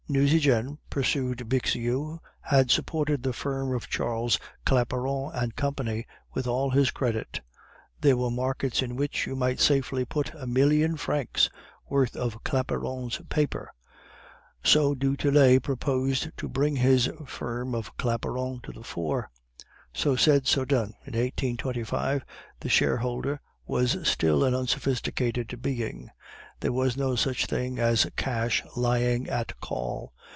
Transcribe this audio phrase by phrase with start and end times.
[0.13, 6.91] "Nucingen," pursued Bixiou, "had supported the firm of Charles Claparon and Company with all his
[6.91, 7.39] credit.
[8.01, 11.49] There were markets in which you might safely put a million francs'
[11.87, 13.71] worth of Claparon's paper.
[14.61, 19.31] So du Tillet proposed to bring his firm of Claparon to the fore.
[19.93, 20.87] So said, so done.
[21.05, 22.25] In 1825
[22.59, 26.09] the shareholder was still an unsophisticated being.
[26.59, 30.13] There was no such thing as cash lying at call.